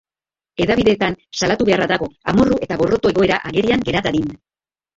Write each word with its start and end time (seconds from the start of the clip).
Hedabideetan 0.63 1.17
salatu 1.41 1.67
beharra 1.69 1.89
dago, 1.93 2.09
amorru 2.35 2.59
eta 2.69 2.81
gorroto 2.83 3.15
egoera 3.17 3.41
agerian 3.53 3.87
gera 3.91 4.05
dadin. 4.11 4.37